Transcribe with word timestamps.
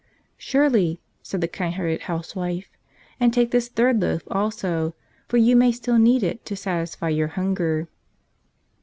"Surely," 0.39 0.99
said 1.21 1.41
the 1.41 1.47
kind 1.47 1.75
hearted 1.75 2.01
housewife. 2.01 2.67
"And 3.19 3.31
take 3.31 3.51
this 3.51 3.67
third 3.67 4.01
loaf 4.01 4.23
also; 4.31 4.95
for 5.27 5.37
you 5.37 5.55
may 5.55 5.71
still 5.71 5.99
need 5.99 6.23
it 6.23 6.43
to 6.45 6.55
satisfy 6.55 7.09
your 7.09 7.27
hunger." 7.27 7.87